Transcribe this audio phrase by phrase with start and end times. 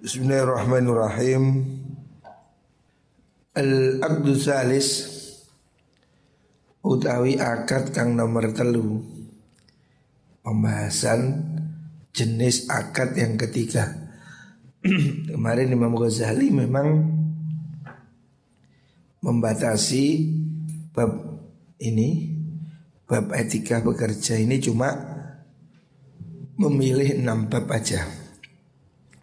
[0.00, 1.60] Bismillahirrahmanirrahim.
[3.52, 5.04] Al-Aqdu Salis
[6.80, 9.04] Utawi akad kang nomor telu.
[10.40, 11.44] Pembahasan
[12.16, 13.92] jenis akad yang ketiga.
[15.36, 17.04] Kemarin Imam Ghazali memang
[19.20, 20.32] Membatasi
[20.96, 21.12] bab
[21.76, 22.40] ini
[23.04, 24.96] Bab etika bekerja ini cuma
[26.56, 28.19] Memilih enam bab aja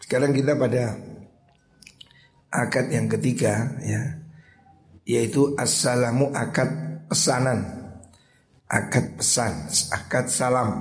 [0.07, 0.95] sekarang kita pada
[2.47, 4.23] akad yang ketiga ya
[5.03, 7.75] yaitu assalamu akad pesanan.
[8.67, 10.71] Akad pesan, akad salam.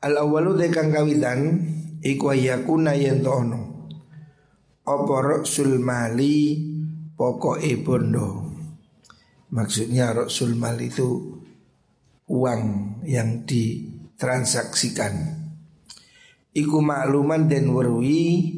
[0.00, 1.64] Al awalu dekang kawitan
[2.04, 3.88] iku yakuna yen ono.
[4.88, 6.64] Apa sul mali
[7.12, 8.52] pokoke bondo.
[9.52, 11.40] Maksudnya rasul mali itu
[12.28, 12.60] uang
[13.04, 15.41] yang ditransaksikan
[16.52, 18.52] Iku makluman dan werwi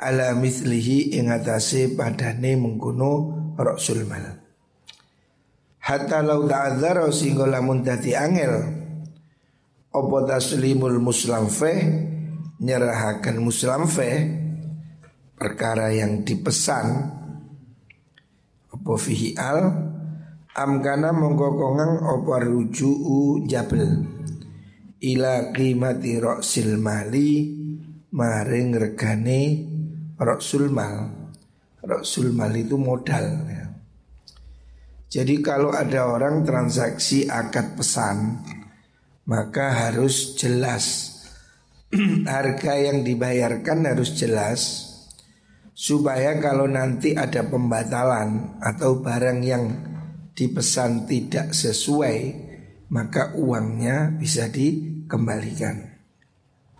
[0.00, 3.12] ala mislihi ing atase padane mengkono
[3.60, 4.46] rasul mal.
[5.86, 8.58] Hatta lau ta'adzara sehingga lamun dadi angel
[9.94, 11.72] Apa taslimul muslamfe
[12.58, 14.10] Nyerahakan muslamfe
[15.38, 16.86] Perkara yang dipesan
[18.74, 19.58] Apa fihi al?
[20.58, 24.15] Amkana mongkokongang apa ruju'u jabel
[25.02, 27.52] ila qimati roksil mali
[28.12, 29.42] maring regane
[30.16, 31.12] roksul mal.
[31.86, 33.66] Roksul mal itu modal ya.
[35.06, 38.42] Jadi kalau ada orang transaksi akad pesan
[39.26, 41.14] maka harus jelas
[42.26, 44.90] harga yang dibayarkan harus jelas
[45.76, 49.64] supaya kalau nanti ada pembatalan atau barang yang
[50.32, 52.45] dipesan tidak sesuai
[52.90, 55.96] maka uangnya bisa dikembalikan.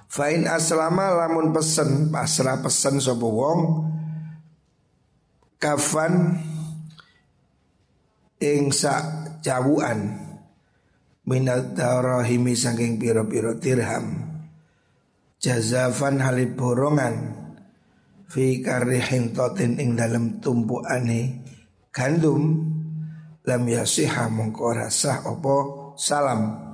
[0.07, 3.61] Fain aslama lamun pesen pasrah pesen sopo wong
[5.59, 6.39] kafan
[8.39, 10.15] ing sak cawuan
[11.27, 14.39] minat darahimi saking piro-piro dirham.
[15.43, 17.45] Jazafan halib borongan.
[18.27, 21.45] Fi karihin totin ing dalam tumpuane
[21.91, 22.73] gandum.
[23.47, 26.73] Lam yasiha mongko rasah opo salam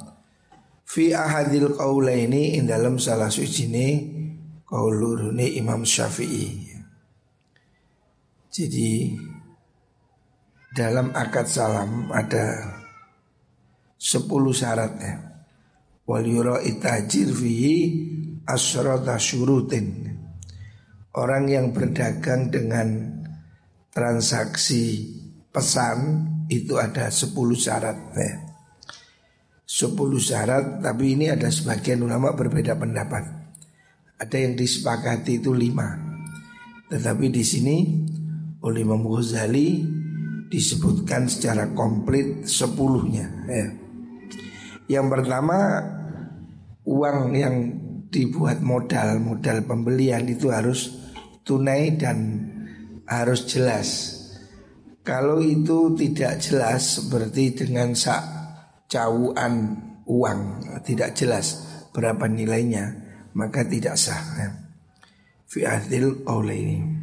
[0.82, 3.88] fi ahadil qaulaini in dalam salah ini
[4.66, 6.74] qaulurune Imam Syafi'i.
[8.52, 9.16] Jadi
[10.76, 12.76] dalam akad salam ada
[13.96, 15.32] sepuluh syaratnya.
[16.04, 17.76] Wal yura itajir fihi
[18.44, 20.12] asrata syurutin.
[21.12, 23.20] Orang yang berdagang dengan
[23.92, 25.12] transaksi
[25.52, 27.96] pesan itu ada sepuluh syarat
[29.72, 33.24] 10 syarat tapi ini ada sebagian ulama berbeda pendapat.
[34.20, 35.96] Ada yang disepakati itu lima.
[36.92, 37.76] Tetapi di sini
[38.60, 39.80] oleh Imam Ghazali
[40.52, 43.32] disebutkan secara komplit sepuluhnya.
[43.48, 43.66] Ya.
[45.00, 45.58] Yang pertama
[46.84, 47.56] uang yang
[48.12, 51.00] dibuat modal modal pembelian itu harus
[51.48, 52.44] tunai dan
[53.08, 53.88] harus jelas.
[55.00, 58.41] Kalau itu tidak jelas seperti dengan sak
[58.92, 60.40] cawuan uang
[60.84, 61.64] tidak jelas
[61.96, 62.92] berapa nilainya
[63.32, 64.48] maka tidak sah ya.
[65.48, 66.20] fi adil
[66.52, 67.02] ini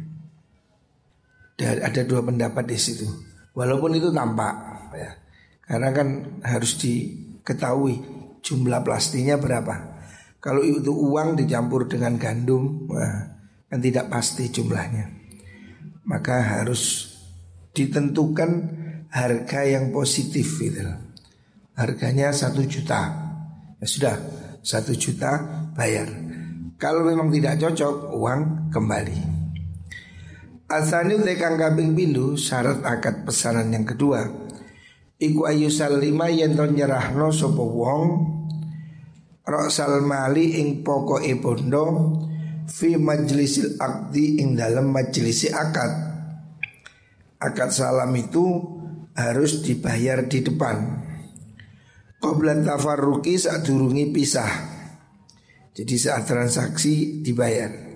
[1.60, 3.04] ada dua pendapat di situ.
[3.52, 4.54] Walaupun itu tampak
[4.96, 5.10] ya.
[5.68, 6.08] Karena kan
[6.40, 8.00] harus diketahui
[8.40, 10.00] jumlah pastinya berapa.
[10.40, 13.28] Kalau itu uang dicampur dengan gandum wah,
[13.68, 15.20] kan tidak pasti jumlahnya.
[16.08, 17.12] Maka harus
[17.76, 18.50] ditentukan
[19.12, 20.80] harga yang positif gitu
[21.80, 23.08] harganya satu juta.
[23.80, 24.16] Ya sudah
[24.60, 25.40] satu juta
[25.72, 26.12] bayar.
[26.76, 29.18] Kalau memang tidak cocok uang kembali.
[30.70, 34.22] Asani tekang kabing pindu syarat akad pesanan yang kedua
[35.18, 38.02] Iku ayu salima yen to nyerahno sapa wong
[39.42, 40.86] Roksal mali ing
[41.26, 41.84] e bondo
[42.70, 45.90] Fi majlisil akdi ing dalam majlisi akad.
[47.42, 48.46] Akad salam itu
[49.18, 51.09] harus dibayar di depan
[52.20, 54.52] Qoblan tafarruki saat durungi pisah.
[55.72, 57.90] Jadi saat transaksi dibayar.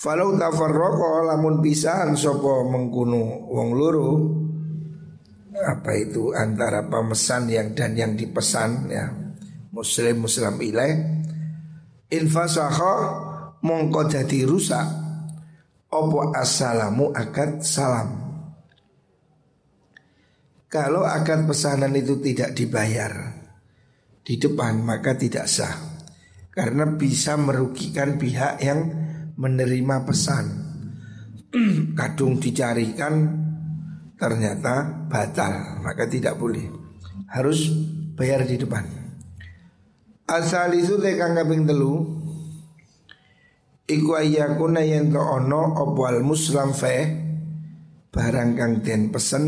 [0.00, 4.12] Falau tafarroko lamun pisahan sopo mengkunu wong luru
[5.52, 9.12] Apa itu antara pemesan yang dan yang dipesan ya
[9.76, 11.20] Muslim muslim ilaih
[12.16, 12.94] Infasaho
[13.60, 14.88] mongko jadi rusak
[15.92, 18.19] Opo assalamu akad salam
[20.70, 23.10] kalau akan pesanan itu tidak dibayar
[24.22, 25.74] di depan maka tidak sah.
[26.54, 28.80] Karena bisa merugikan pihak yang
[29.34, 30.46] menerima pesan.
[31.98, 33.14] Kadung dicarikan
[34.14, 36.70] ternyata batal maka tidak boleh.
[37.34, 37.66] Harus
[38.14, 38.86] bayar di depan.
[40.30, 42.06] Asal itu tekan kaping telu
[43.90, 47.10] iku ayakuna to ono opwal muslam fe
[48.14, 49.44] barang kang den pesen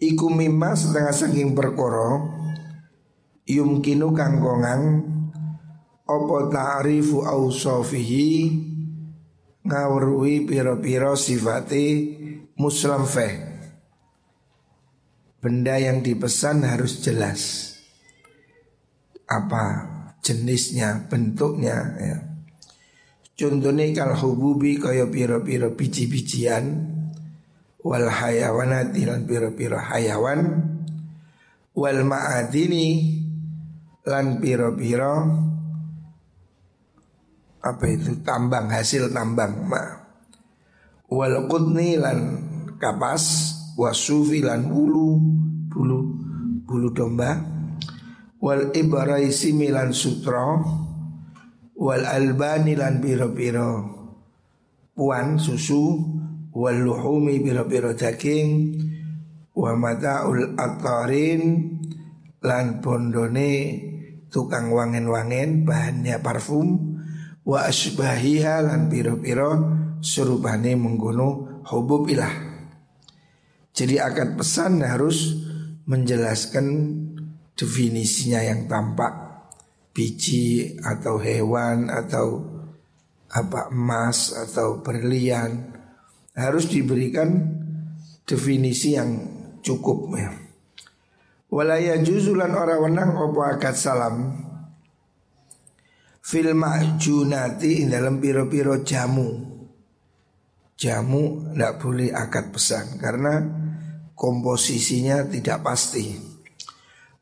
[0.00, 2.24] iku mimma setengah saking perkara
[3.44, 5.04] yumkinu kang kongang
[6.08, 8.32] opo ta'rifu ausofihi
[9.60, 11.86] ngawruhi piro-piro sifati
[12.56, 13.52] muslam feh
[15.40, 17.72] Benda yang dipesan harus jelas
[19.24, 19.88] Apa
[20.20, 22.18] jenisnya, bentuknya ya.
[23.40, 26.89] Contohnya kal hububi kaya piro-piro biji-bijian
[27.80, 30.40] Wal hayawanati lan piro-piro hayawan
[31.70, 33.16] Wal ma'adini
[34.04, 35.14] lan piro-piro
[37.60, 39.84] apa itu tambang hasil tambang ma.
[41.12, 42.18] Wal qudni lan
[42.80, 45.20] kapas wasufi lan bulu
[45.68, 45.98] bulu
[46.64, 47.36] bulu domba.
[48.40, 50.56] Wal ibraisi milan sutra.
[51.80, 53.70] Wal albani lan piro-piro
[54.92, 55.96] puan susu
[56.50, 58.74] wal luhumi piro-piro daging
[59.54, 61.42] wa mataul atarin
[62.40, 63.52] lan bondone
[64.30, 66.98] tukang wangen-wangen bahannya parfum
[67.44, 69.50] wa asbahiha lan piro-piro
[70.00, 72.32] serubane mengguno hubub ilah.
[73.70, 75.34] Jadi akad pesan harus
[75.86, 76.66] menjelaskan
[77.54, 79.12] definisinya yang tampak
[79.90, 82.40] biji atau hewan atau
[83.30, 85.79] apa emas atau berlian
[86.40, 87.28] harus diberikan
[88.24, 89.10] definisi yang
[89.60, 90.32] cukup ya.
[91.50, 94.46] Walaya juzulan orang wenang opo akad salam
[96.20, 99.50] Fil ma'junati dalam piro-piro jamu
[100.80, 103.34] jamu tidak boleh akad pesan karena
[104.16, 106.16] komposisinya tidak pasti.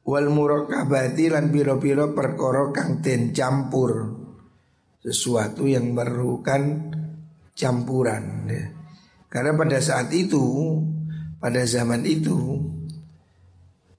[0.06, 4.15] Wal murakabati lan biro-biro perkara kang den campur
[5.03, 6.62] sesuatu yang memerlukan
[7.53, 8.25] campuran.
[8.49, 8.77] Ya.
[9.28, 10.44] Karena pada saat itu,
[11.40, 12.64] pada zaman itu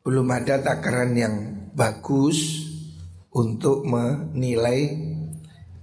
[0.02, 1.36] belum ada takaran yang
[1.78, 2.66] bagus
[3.30, 4.90] untuk menilai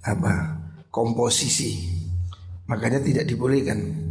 [0.02, 0.58] apa
[0.90, 1.96] komposisi.
[2.66, 4.10] Makanya tidak dibolehkan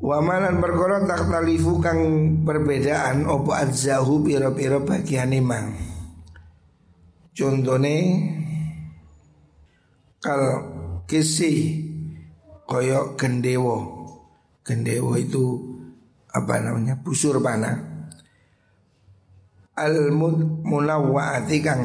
[0.00, 2.00] Wamalan perkara tak talifu kang
[2.40, 5.76] perbedaan opo adzahu piro-piro bagian imang
[7.36, 7.96] Contohnya
[10.20, 10.40] Kal
[11.04, 11.84] kisi
[12.70, 14.06] koyok gendewo.
[14.62, 15.44] Gendewo itu
[16.30, 18.06] apa namanya busur panah.
[19.74, 21.82] Al munawwaati kang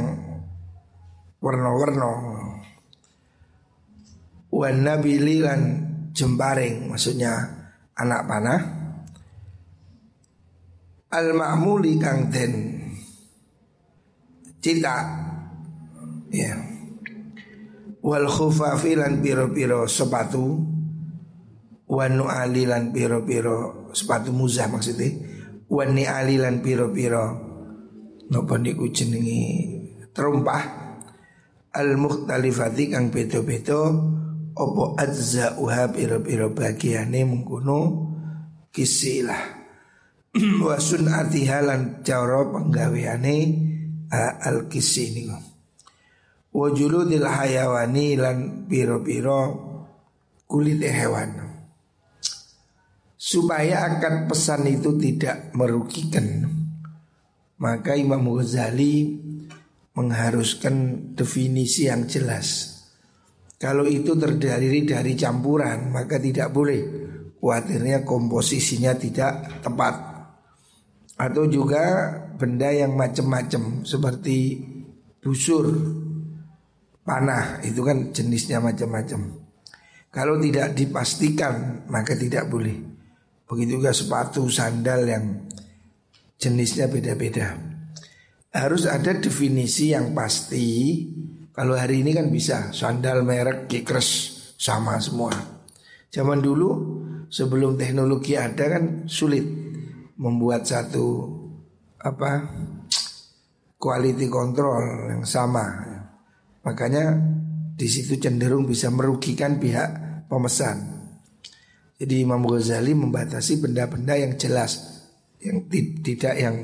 [1.41, 2.11] warna-warna.
[4.53, 5.61] Wan nabili lan
[6.13, 7.33] jembaring maksudnya
[7.97, 8.61] anak panah.
[11.09, 12.53] Al ma'muli kang den
[14.61, 14.97] cita
[16.29, 16.53] ya.
[18.05, 20.74] Wal khufafi lan piro-piro sepatu
[21.85, 25.09] wan nu'ali lan piro-piro sepatu muzah maksudnya.
[25.69, 27.25] Wan ni'ali lan piro-piro
[28.29, 29.41] napa niku jenengi
[30.13, 30.83] terumpah.
[31.75, 33.81] Al mukhtalifati kang beto-beto
[34.55, 37.79] opo adza uha piro-piro bagiane mengkuno
[38.71, 39.43] kisilah
[40.65, 43.35] wa sunati halan cara penggaweane
[44.15, 45.39] al kisi niku.
[46.55, 48.37] Wa juludil hayawani lan
[48.71, 49.39] piro-piro
[50.47, 51.54] kulit hewan
[53.25, 56.45] supaya akan pesan itu tidak merugikan.
[57.57, 59.17] Maka Imam Ghazali
[59.97, 62.77] mengharuskan definisi yang jelas.
[63.57, 66.81] Kalau itu terdiri dari campuran maka tidak boleh.
[67.41, 69.95] Khawatirnya komposisinya tidak tepat.
[71.15, 74.59] Atau juga benda yang macam-macam Seperti
[75.23, 75.71] busur
[77.07, 79.39] Panah itu kan jenisnya macam-macam.
[80.11, 82.94] Kalau tidak dipastikan maka tidak boleh
[83.45, 85.25] Begitu juga sepatu sandal yang
[86.41, 87.75] jenisnya beda-beda
[88.55, 91.03] Harus ada definisi yang pasti
[91.51, 95.35] kalau hari ini kan bisa sandal merek Kikres sama semua.
[96.07, 96.69] Zaman dulu
[97.27, 99.43] sebelum teknologi ada kan sulit
[100.15, 101.35] membuat satu
[101.99, 102.47] apa
[103.75, 105.67] quality control yang sama.
[106.63, 107.11] Makanya
[107.75, 110.94] di situ cenderung bisa merugikan pihak pemesan.
[111.95, 114.99] Jadi Imam Ghazali membatasi benda-benda yang jelas,
[115.39, 115.63] yang
[116.03, 116.55] tidak yang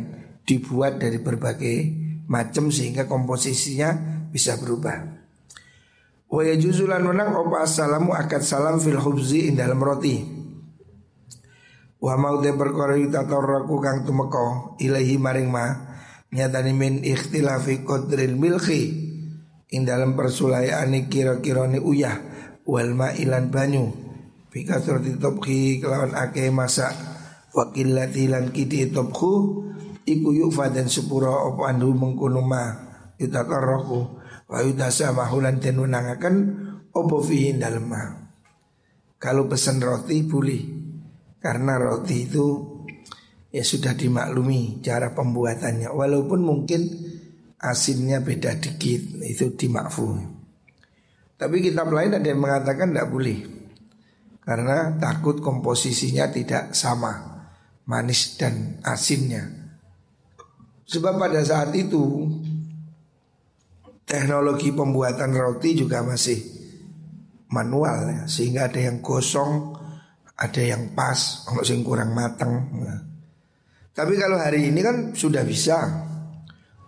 [0.43, 1.77] dibuat dari berbagai
[2.27, 3.95] macam sehingga komposisinya
[4.27, 5.07] bisa berubah.
[6.27, 10.19] Wa yajuzulan menang opa assalamu akad salam fil hubzi dalam roti.
[12.01, 15.91] Wa mau de perkara tatarraku kang tumeka ilahi maring ma
[16.31, 18.83] nyatani min ikhtilafi qadril milki
[19.71, 22.19] ing dalam persulayane kira-kira ni uyah
[22.67, 24.10] wal ilan banyu
[24.51, 26.91] Bika surati tobhi kelawan ake masak
[27.55, 29.63] Wakilati lan kiti tobhu
[30.03, 32.67] Iku yufa dan sepura opo andu mengkono ma
[33.15, 33.99] Yutakarroku
[34.51, 36.35] Wa yudasa mahulan dan menangakan
[36.91, 38.03] Opo fihin dalam ma.
[39.15, 40.61] Kalau pesan roti boleh
[41.39, 42.47] Karena roti itu
[43.55, 46.91] Ya sudah dimaklumi cara pembuatannya Walaupun mungkin
[47.55, 50.11] asinnya beda dikit Itu dimakfu
[51.39, 53.60] Tapi kitab lain ada yang mengatakan tidak boleh
[54.41, 57.29] Karena takut komposisinya tidak sama
[57.85, 59.61] Manis dan asinnya
[60.91, 62.27] Sebab pada saat itu
[64.03, 66.35] teknologi pembuatan roti juga masih
[67.47, 69.71] manual ya, sehingga ada yang gosong,
[70.35, 72.75] ada yang pas, kalau sing kurang matang.
[72.75, 72.99] Nah.
[73.95, 75.79] Tapi kalau hari ini kan sudah bisa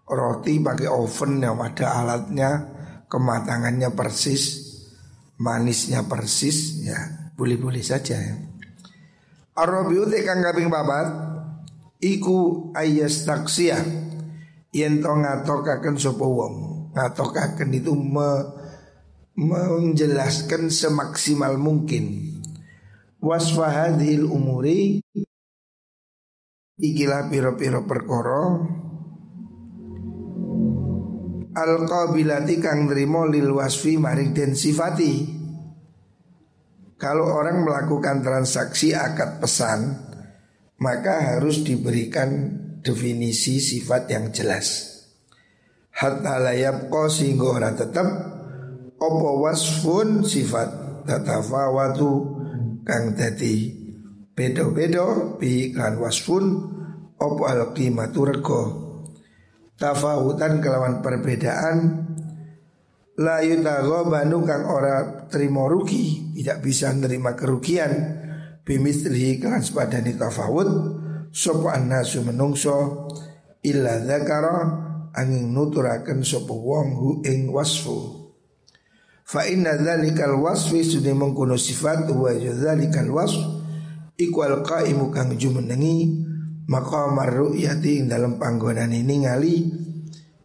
[0.04, 2.52] roti pakai oven yang ada alatnya,
[3.08, 4.44] kematangannya persis,
[5.40, 8.36] manisnya persis, ya boleh-boleh saja ya.
[9.54, 11.08] Arabiu kang kaping babat
[12.02, 13.78] iku ayas taksia
[14.74, 16.56] yen to ngatokaken sapa wong.
[16.94, 18.30] Ngatokaken itu me,
[19.38, 22.34] menjelaskan semaksimal mungkin.
[23.24, 25.00] Wasfahadil umuri
[26.78, 28.44] ikilah piro-piro perkoro
[31.54, 35.43] al qabilati kang nrimo lil wasfi maring den sifati
[37.04, 39.92] kalau orang melakukan transaksi akad pesan
[40.80, 44.88] maka harus diberikan definisi sifat yang jelas.
[45.92, 48.08] Hatta layab ko sehingga ora tetap
[48.96, 52.12] opo wasfun sifat tatafawatu
[52.88, 53.84] kang dadi
[54.32, 56.56] bedo-bedo bi kan wasfun
[57.20, 58.62] opo al qimatu rego
[59.76, 62.03] tafawutan kelawan perbedaan
[63.18, 63.42] la
[64.10, 67.94] banu kang ora terima rugi tidak bisa menerima kerugian.
[68.64, 70.70] Bimislihi kelan sepadani tafawut
[71.36, 73.12] sapa annasu menungso
[73.60, 74.56] illa dzakara
[75.12, 78.24] angin nuturaken sapa wong hu ing wasfu.
[79.28, 83.40] Fa inna dzalikal wasfi sudah mengkono sifat wa dzalikal wasf
[84.16, 86.24] iku al qaimu kang jumenengi
[86.72, 89.56] maqamar ru'yati ing dalam panggonan ini ngali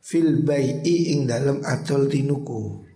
[0.08, 2.88] fil bai'i ing dalam atol tinuku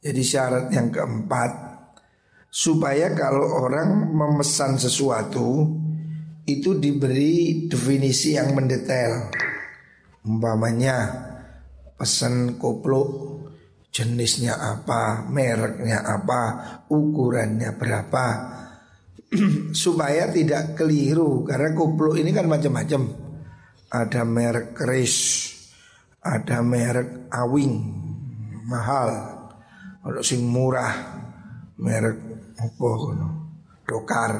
[0.00, 1.68] jadi syarat yang keempat
[2.48, 5.68] supaya kalau orang memesan sesuatu
[6.48, 9.28] itu diberi definisi yang mendetail.
[10.24, 10.96] Umpamanya
[12.00, 13.36] pesan koplo
[13.92, 16.42] jenisnya apa, mereknya apa,
[16.88, 18.26] ukurannya berapa
[19.84, 23.27] supaya tidak keliru karena koplo ini kan macam-macam.
[23.88, 25.16] Ada merek keris,
[26.20, 27.80] ada merek awing
[28.68, 29.08] mahal,
[30.04, 30.92] kalau sing murah
[31.80, 32.20] merek
[32.60, 32.88] apa
[33.88, 34.32] dokar.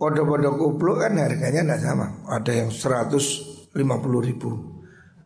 [0.00, 2.24] Kode-kode koplo kan harganya tidak sama.
[2.32, 4.50] Ada yang 100 50 ribu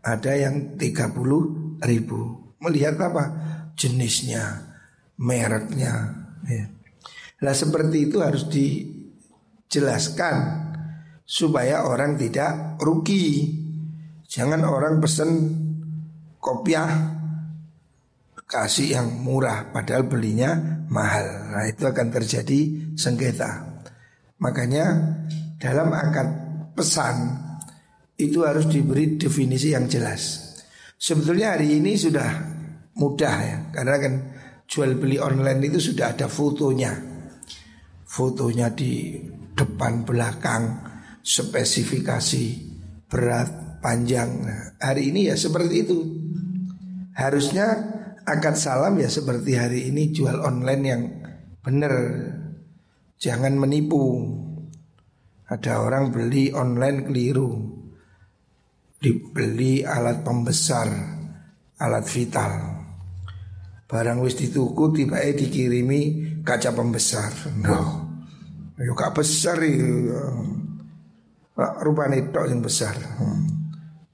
[0.04, 2.20] Ada yang 30 ribu
[2.60, 3.32] Melihat apa?
[3.74, 4.70] Jenisnya
[5.14, 6.10] Mereknya
[6.42, 6.66] ya.
[7.38, 10.63] Nah seperti itu harus dijelaskan
[11.24, 13.48] Supaya orang tidak rugi
[14.28, 15.30] Jangan orang pesen
[16.36, 16.92] kopiah
[18.44, 23.74] Kasih yang murah Padahal belinya mahal Nah itu akan terjadi sengketa
[24.44, 24.84] Makanya
[25.56, 26.28] dalam akad
[26.76, 27.44] pesan
[28.14, 30.52] itu harus diberi definisi yang jelas.
[30.94, 32.30] Sebetulnya hari ini sudah
[32.94, 34.14] mudah ya, karena kan
[34.70, 36.94] jual beli online itu sudah ada fotonya.
[38.06, 39.18] Fotonya di
[39.54, 40.62] depan belakang,
[41.24, 42.44] spesifikasi
[43.08, 44.30] berat, panjang.
[44.44, 45.98] Nah, hari ini ya seperti itu.
[47.16, 47.72] Harusnya
[48.28, 51.02] akad salam ya seperti hari ini jual online yang
[51.64, 51.94] benar.
[53.16, 54.36] Jangan menipu.
[55.44, 57.52] Ada orang beli online keliru
[58.96, 60.88] dibeli alat pembesar,
[61.76, 62.52] alat vital.
[63.84, 66.00] Barang wis dituku tiba dikirimi
[66.40, 67.30] kaca pembesar.
[67.60, 68.08] No.
[68.80, 69.84] Yo gak besar iki.
[71.54, 72.94] Rupane tok yang besar.
[72.98, 73.46] Hmm.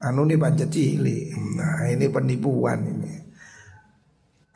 [0.01, 1.33] Anu ini pancet cilik.
[1.57, 3.13] Nah, ini penipuan ini.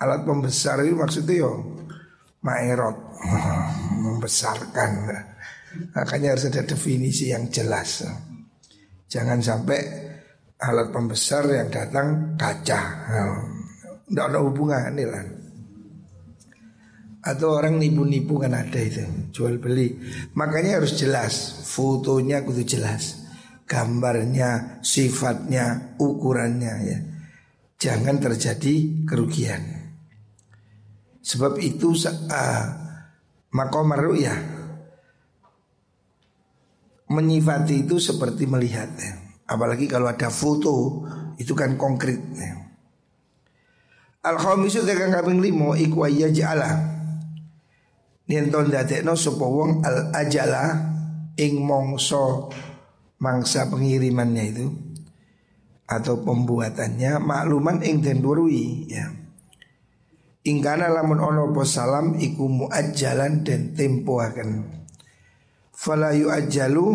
[0.01, 1.51] Alat pembesar itu maksudnya yo
[2.45, 2.97] maerot
[4.05, 4.91] membesarkan.
[5.97, 8.05] Makanya harus ada definisi yang jelas.
[9.09, 9.79] Jangan sampai
[10.61, 12.81] alat pembesar yang datang kaca.
[14.05, 15.44] Tidak ada hubungan nih lah
[17.25, 19.01] atau orang nipu-nipu kan ada itu
[19.33, 19.97] jual beli.
[20.37, 23.25] Makanya harus jelas fotonya kudu jelas
[23.65, 26.99] gambarnya sifatnya ukurannya ya.
[27.81, 29.61] Jangan terjadi kerugian.
[31.25, 32.65] Sebab itu uh,
[33.49, 34.37] makomar ya
[37.05, 39.13] menyifati itu seperti melihat ya.
[39.45, 41.05] apalagi kalau ada foto
[41.37, 42.53] itu kan konkret ya.
[44.25, 46.94] al khamisu tekan kaping limo iku ja'ala
[48.25, 50.73] Yen ton dadekno sapa wong al ajala
[51.37, 52.49] ing mongso
[53.21, 54.67] mangsa pengirimannya itu
[55.85, 59.13] atau pembuatannya makluman ing den weruhi ya.
[60.45, 64.73] Ingkana lamun ono po salam iku muajjalan den tempo akan.
[65.73, 66.85] Fala yuajjalu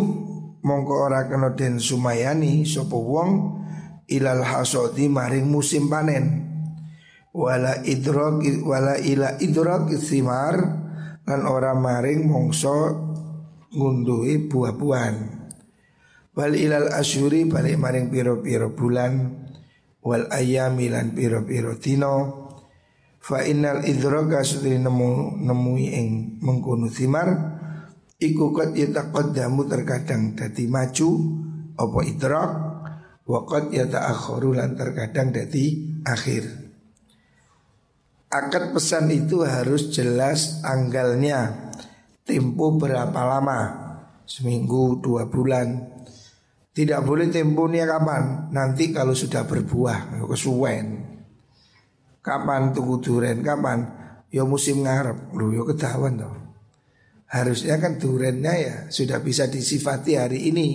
[0.63, 3.31] mongko ora kena den sumayani sapa wong
[4.11, 6.51] ilal hasodi maring musim panen.
[7.31, 10.55] Wala idrok wala ila idrok thimar
[11.29, 12.77] lan ora maring mongso
[13.75, 15.17] ngunduhi buah-buahan.
[16.37, 19.41] Wal ilal asyuri balik maring piro-piro bulan
[20.01, 22.49] wal ayami lan piro-piro tino
[23.21, 26.09] fa innal idraka sudri nemu nemui ing
[26.41, 27.29] mengkono thimar
[28.17, 31.11] iku qad yataqaddamu terkadang dadi maju
[31.77, 32.51] apa idrak
[33.29, 36.49] wa qad yata'akhkharu lan terkadang dadi akhir
[38.31, 41.75] Akad pesan itu harus jelas tanggalnya
[42.23, 43.59] Tempo berapa lama?
[44.23, 45.83] Seminggu, dua bulan.
[46.71, 48.55] Tidak boleh temponya kapan?
[48.55, 51.11] Nanti kalau sudah berbuah Kesuwen.
[52.23, 53.83] Kapan tunggu duren, kapan?
[54.31, 55.35] Ya musim ngarep.
[55.35, 56.31] Lu ya ketahuan toh.
[57.27, 60.69] Harusnya kan durennya ya Sudah bisa disifati hari ini.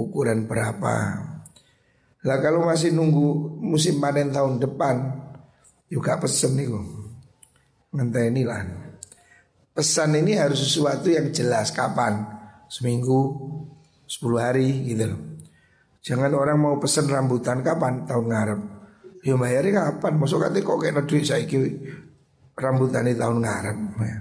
[0.00, 1.20] Ukuran berapa?
[2.24, 5.27] Lah kalau masih nunggu musim panen tahun depan
[5.88, 6.68] juga pesen nih
[7.88, 8.62] Ngenteni lah.
[9.72, 12.36] Pesan ini harus sesuatu yang jelas Kapan?
[12.68, 13.32] Seminggu
[14.08, 15.20] Sepuluh hari gitu loh.
[16.00, 18.08] Jangan orang mau pesen rambutan kapan?
[18.08, 18.60] Tahun ngarep.
[19.20, 20.16] Ya bayarnya kapan?
[20.16, 21.44] Masuk kata kok kena duit saya
[22.56, 24.18] Rambutan di tahun ngarep ya.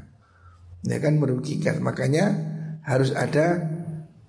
[0.92, 1.80] ya kan merugikan.
[1.80, 2.26] Makanya
[2.84, 3.64] harus ada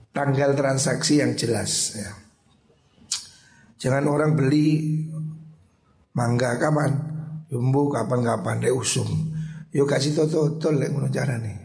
[0.09, 2.11] Tanggal transaksi yang jelas ya.
[3.79, 5.07] Jangan orang beli
[6.17, 7.18] Mangga kapan
[7.49, 9.09] Yumbu kapan-kapan deh usum.
[9.73, 11.57] Yo kasih toto toto lek ngono nih.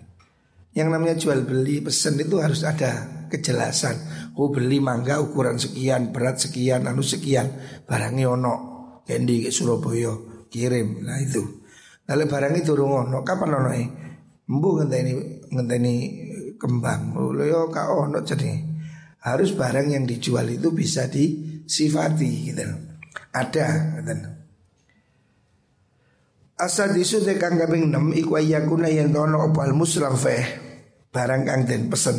[0.74, 3.96] Yang namanya jual beli pesen itu harus ada kejelasan.
[4.40, 7.52] Oh beli mangga ukuran sekian, berat sekian, anu sekian,
[7.86, 8.56] barangnya ono.
[9.04, 10.16] Kendi ke Surabaya
[10.48, 11.04] kirim.
[11.04, 11.44] Nah itu.
[12.08, 13.88] Lalu barang itu ono kapan ono eh?
[14.48, 15.14] Mbu ngenteni
[15.52, 15.96] ngenteni
[16.56, 17.12] kembang.
[17.20, 18.72] Oh yo ka ono jadi
[19.24, 22.64] harus barang yang dijual itu bisa disifati gitu.
[23.36, 24.33] Ada gitu.
[26.54, 30.46] Asal disu te kang kaping 6 iku ayakuna yen tono opal muslam feh
[31.10, 32.18] barang kang den pesen.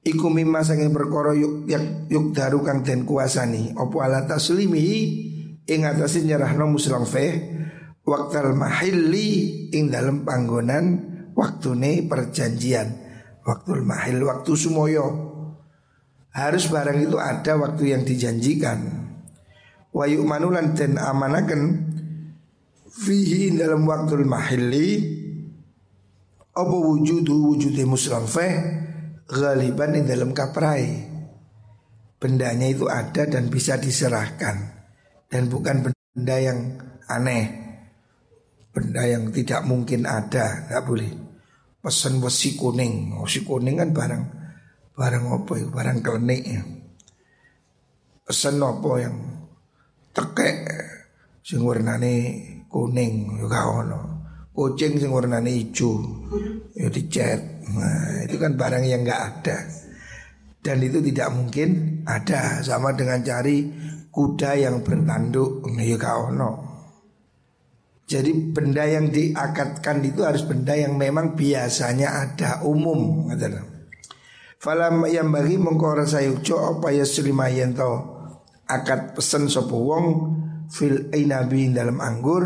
[0.00, 4.80] Iku mimma sange perkara yuk yak yuk daru kang den kuasani opo ala taslimi
[5.68, 7.52] ing atase nyerahno muslam feh
[8.08, 10.84] waktal mahilli ing dalem panggonan
[11.36, 12.96] waktune perjanjian.
[13.44, 15.06] Waktul mahil waktu sumoyo.
[16.32, 18.88] Harus barang itu ada waktu yang dijanjikan.
[19.92, 21.91] Wayu manulan den amanaken
[22.92, 24.88] fihi dalam waktu mahili
[26.52, 28.52] apa wujudu wujudnya muslim feh
[29.32, 31.08] galiban di dalam kaprai.
[32.20, 34.84] Bendanya itu ada dan bisa diserahkan.
[35.26, 36.78] Dan bukan benda yang
[37.08, 37.44] aneh.
[38.70, 41.10] Benda yang tidak mungkin ada nggak boleh.
[41.82, 43.18] Pesan besi kuning.
[43.18, 44.24] Oh, si kuning kan barang
[44.94, 46.62] barang apa ya barang klenik ya.
[48.22, 49.16] Pesan apa yang
[50.14, 50.56] tekek?
[51.42, 52.14] Sing warnane
[52.72, 54.00] kuning juga ono.
[54.52, 55.92] Kucing sing hijau
[56.76, 57.40] ya dicat.
[57.72, 59.58] Nah, itu kan barang yang enggak ada.
[60.62, 63.68] Dan itu tidak mungkin ada sama dengan cari
[64.08, 66.72] kuda yang bertanduk ya ono.
[68.08, 73.32] Jadi benda yang diakatkan itu harus benda yang memang biasanya ada umum
[74.60, 77.08] Falam yang bagi mengkora sayukco apa ya
[78.68, 80.06] akad pesen sopo wong
[80.72, 82.44] fil inabi dalam anggur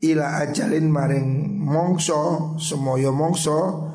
[0.00, 1.28] ila ajalin maring
[1.60, 3.86] mongso semoyo mongso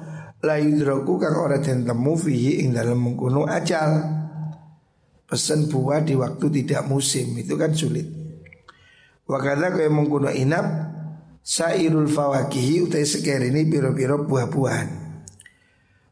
[0.41, 1.85] la yudraku kang ora den
[2.17, 4.21] fihi ing dalam mengkuno ajal.
[5.31, 8.03] Pesen buah di waktu tidak musim itu kan sulit.
[9.23, 10.65] Wakada kaya mengkuno inap
[11.39, 14.89] sairul fawakihi utai seker ini piro-piro buah-buahan.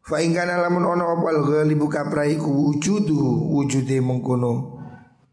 [0.07, 3.19] Fa ingkana lamun ono opal ghalibu kapraiku wujudu
[3.51, 4.79] wujude mengkuno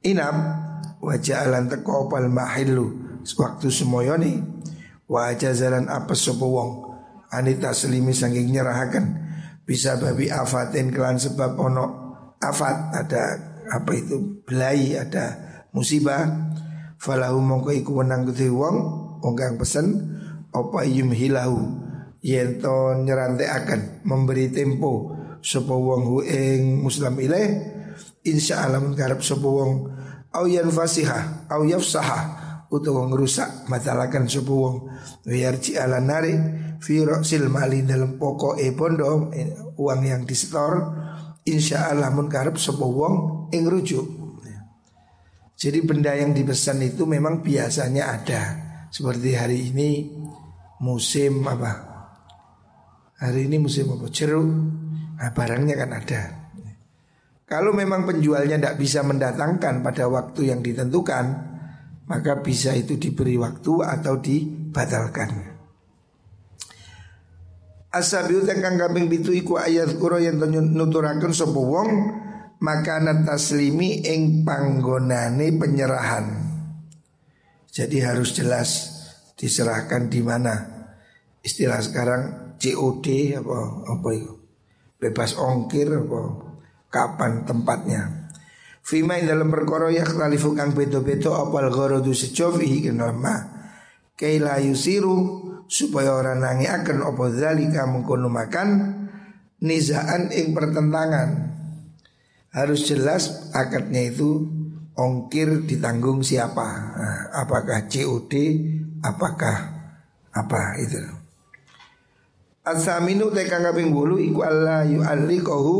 [0.03, 0.37] inap
[1.03, 4.39] Wajah alan teko opal mahilu waktu semoyo nih
[5.11, 6.71] wajah jalan apa sopo wong.
[7.27, 9.05] Anita selimi saking nyerahaken.
[9.67, 11.85] Bisa babi afatin kelan sebab ono
[12.39, 12.95] afat.
[12.95, 13.23] Ada
[13.67, 14.47] apa itu?
[14.47, 15.35] Belai ada
[15.75, 16.23] musibah.
[16.97, 18.77] Falahu mongko iku wenang kudu wong
[19.21, 19.87] wong pesen
[20.55, 21.87] apa yumhilahu?
[22.25, 25.15] Yen to akan memberi tempo
[25.47, 26.17] sapa wong hu
[26.83, 27.55] muslim ilaih
[28.27, 29.95] insyaallah menggarap sapa wong
[30.37, 32.19] au yanfasiha au yafsaha
[32.69, 34.77] utawa ngrusak matalakan sapa wong.
[35.25, 36.35] Yarji ala nari
[36.83, 40.93] fi rasil mali dalam pokok e bondo eh, uang yang disetor
[41.47, 44.07] insyaallah mun karep sapa wong ing rujuk.
[45.57, 48.43] Jadi benda yang dipesan itu memang biasanya ada.
[48.93, 50.05] Seperti hari ini
[50.85, 51.73] musim apa?
[53.25, 54.05] Hari ini musim apa?
[54.13, 54.45] Jeruk.
[55.17, 56.46] Nah barangnya kan ada
[57.47, 61.55] Kalau memang penjualnya tidak bisa mendatangkan pada waktu yang ditentukan
[62.07, 65.31] Maka bisa itu diberi waktu atau dibatalkan
[67.97, 70.37] Asabiu tengkang kambing bitu iku ayat kuro yang
[70.77, 71.89] nuturakan sopo wong
[72.61, 76.27] makanan taslimi ing panggonane penyerahan.
[77.73, 78.69] Jadi harus jelas
[79.33, 80.55] diserahkan di mana.
[81.41, 82.23] Istilah sekarang
[82.61, 84.45] COD apa apa itu
[85.01, 86.21] bebas ongkir apa
[86.97, 88.33] kapan tempatnya.
[88.81, 93.57] Fima yang dalam perkara ya khalifu kang beto-beto apal ghorodu sejofi kenama
[94.17, 98.69] Kaila yusiru supaya orang nangi akan apa zalika mengkono makan
[99.61, 101.53] nizaan ing pertentangan.
[102.57, 104.49] Harus jelas akadnya itu
[104.97, 106.65] ongkir ditanggung siapa.
[106.97, 108.33] Nah, apakah COD
[109.05, 109.57] apakah
[110.33, 110.97] apa itu.
[112.65, 115.77] Asaminu tekang kaping bulu iku Allah yu'allikahu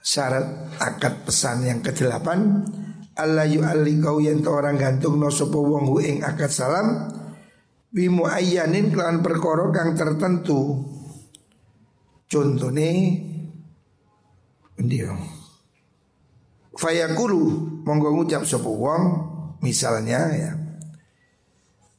[0.00, 2.64] syarat akad pesan yang kedelapan
[3.20, 7.12] Allah yu'allikahu yang orang gantung no sopo wong hu ing akad salam
[7.92, 10.88] bimu ayanin kelan perkara kang tertentu.
[12.30, 12.90] Contohnya
[14.80, 15.12] dia
[16.70, 17.42] Fayakulu
[17.84, 19.02] monggo ngucap sopo wong
[19.60, 20.52] misalnya ya.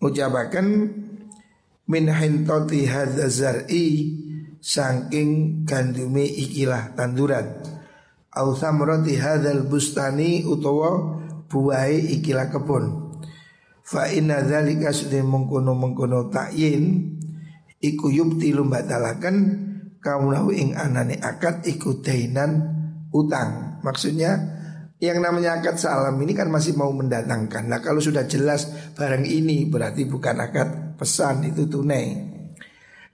[0.02, 0.90] Ucapakan
[1.86, 4.18] min hintoti hadza zar'i
[4.58, 7.46] saking gandume ikilah tanduran
[8.32, 11.20] au samrati hadzal bustani utawa
[11.52, 13.12] buahe ikilah kebun
[13.84, 17.18] fa inna dzalika sudin mengkono mengkono takyin
[17.84, 19.36] iku yubti lumbatalaken
[20.00, 22.72] kaulahu ing anane akad iku dainan
[23.12, 24.60] utang maksudnya
[25.02, 27.66] yang namanya akad salam ini kan masih mau mendatangkan.
[27.66, 32.14] Nah kalau sudah jelas barang ini berarti bukan akad pesan itu tunai.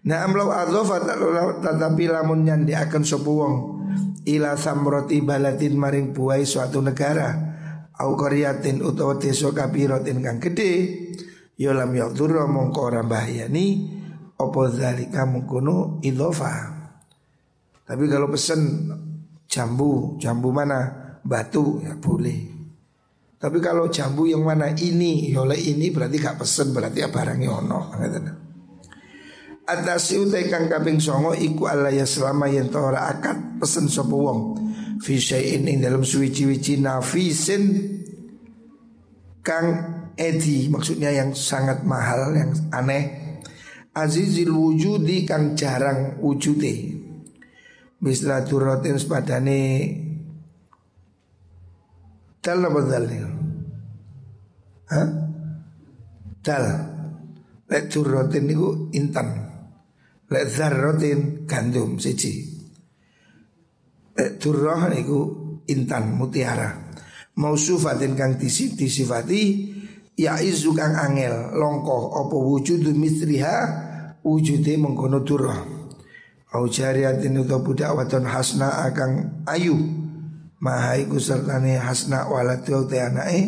[0.04, 1.00] Nah amlau adzofa
[1.64, 3.56] tetapi lamun nyandi akan sopuwong
[4.28, 7.32] ila samroti balatin maring buai suatu negara
[7.98, 10.72] au karyatin utawa desa kabirotin kang gede
[11.56, 13.66] ya lam yadurra mongko ora bahayani
[14.38, 16.78] apa zalika mengkono idhofa.
[17.88, 18.92] Tapi kalau pesen
[19.48, 21.08] jambu, jambu mana?
[21.28, 22.56] batu ya boleh.
[23.38, 27.50] Tapi kalau jambu yang mana ini, ya oleh ini berarti gak pesen berarti ya barangnya
[27.54, 27.80] ono.
[29.68, 34.40] Atas utai kang kaping songo iku Allah ya selama yang tora akad pesen sopo wong.
[35.04, 37.64] Fisyai ini dalam suwici-wici nafisin
[39.44, 39.68] kang
[40.16, 43.36] edi maksudnya yang sangat mahal yang aneh.
[43.92, 47.04] Azizil wujudi kang jarang wujude.
[48.00, 49.64] Misla turotin sepadane
[52.48, 53.06] Dal apa dal?
[54.88, 55.08] Hah?
[56.40, 56.66] Dal.
[57.68, 59.47] Lek durrotin niku intan.
[60.28, 62.44] Lek zarrotin gandum siji.
[64.18, 65.20] Lek durroh niku
[65.72, 66.92] intan mutiara.
[67.38, 69.42] Mausufatin kang disifati
[70.18, 73.56] ya izu kang angel longko apa wujudu misriha
[74.26, 75.62] wujude mengkono durroh.
[76.52, 79.76] Au jariatin utawa budak wadon hasna akang ayu
[80.58, 83.40] Maha iku sertane hasna waladu te anake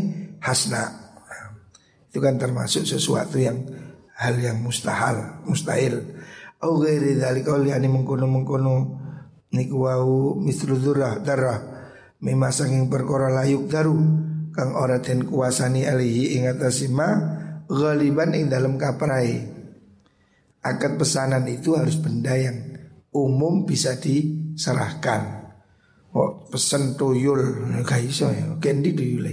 [0.45, 0.93] hasna.
[2.09, 3.65] Itu kan termasuk sesuatu yang
[4.13, 6.05] hal yang mustahil, mustahil.
[6.59, 8.75] Au ghairi dzalika liani mengkono-mengkono
[9.55, 11.59] niku wau misru dzurrah darah.
[12.19, 13.95] Mimma sanging perkara layuk daru.
[14.51, 17.07] Kang ora den kuasani alihi ing atasima
[17.63, 19.39] ghaliban ing dalam kaprai.
[20.59, 22.75] Akad pesanan itu harus benda yang
[23.15, 25.47] umum bisa diserahkan.
[26.11, 27.71] Oh, pesen tuyul?
[27.87, 28.59] Gak bisa ya.
[28.59, 29.31] Kendi tuyul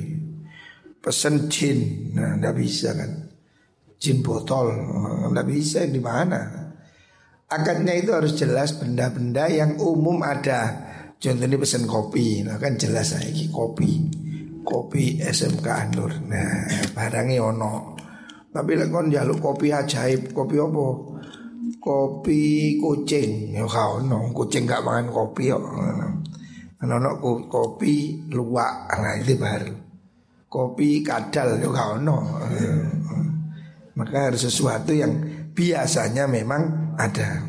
[1.03, 2.13] Pesen jin.
[2.15, 3.11] Nah nggak bisa kan.
[3.99, 4.71] Jin botol.
[5.35, 6.66] Nggak bisa di mana
[7.47, 10.83] Akadnya itu harus jelas benda-benda yang umum ada
[11.17, 14.11] Contohnya pesen kopi Nah kan jelas lagi kopi
[14.67, 17.97] Kopi SMK Anur Nah barangnya ono
[18.57, 20.87] Tapi lek kon kopi ajaib, kopi apa?
[21.77, 22.41] Kopi
[22.81, 23.53] kucing.
[23.53, 23.69] Ya
[24.01, 25.61] no, kucing gak makan kopi kok.
[26.81, 27.21] Ana
[27.53, 29.77] kopi luwak, nah itu baru.
[30.49, 32.17] Kopi kadal ya no.
[33.93, 35.13] Maka harus sesuatu yang
[35.53, 37.45] biasanya memang ada.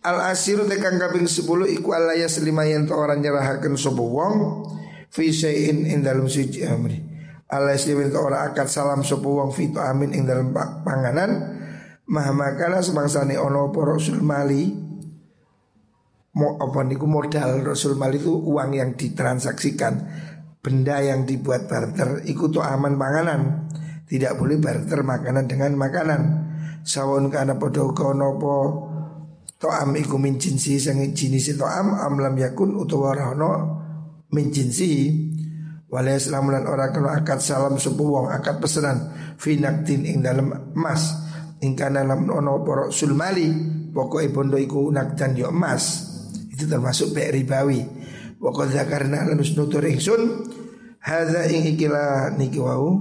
[0.00, 1.44] Al asiru tekan kaping 10
[1.76, 4.64] iku alaya selimayan to orang nyerahaken sapa wong
[5.12, 7.10] fi syai'in ing dalem suci amri.
[7.50, 11.58] Allah selimin ke orang akad salam sopo wong fito amin ing dalam panganan.
[12.10, 14.70] Maha makana semangsane ono rasul mali?
[16.30, 19.94] Mo, apa niku modal rasul mali itu uang yang ditransaksikan.
[20.60, 23.66] Benda yang dibuat barter Iku to aman panganan.
[24.06, 26.49] Tidak boleh barter makanan dengan makanan
[26.80, 28.54] Sawon kana podo kono po
[29.68, 33.52] am iku min jinsi sangi jenis am am lam yakun utawa rono
[34.32, 35.28] min jinsi.
[35.90, 39.10] Selamulan orang kena akad salam sepuh wong akad pesanan.
[39.34, 41.18] Finaktin ing dalam emas.
[41.60, 46.06] Ingkana dalam ono porok sulmali Pokoknya bondo iku nakdan yo emas.
[46.54, 47.82] Itu termasuk pek ribawi.
[48.38, 50.48] Pokok zakarna lanus nutur ingsun
[51.04, 52.96] Hadha ing ikilah niki wau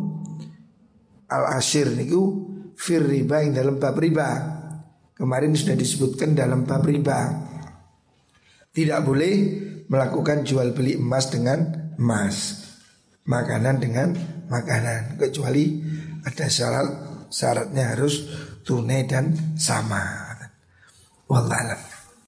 [1.32, 2.49] Al asir niku
[2.80, 4.30] Fir riba ing dalam bab riba
[5.12, 7.20] Kemarin sudah disebutkan dalam bab riba
[8.72, 9.34] Tidak boleh
[9.92, 12.70] melakukan jual beli emas dengan emas
[13.30, 14.10] makanan dengan
[14.50, 15.86] makanan kecuali
[16.26, 16.88] ada syarat
[17.30, 18.26] syaratnya harus
[18.66, 20.02] tunai dan sama.
[21.30, 21.89] Wallahualam.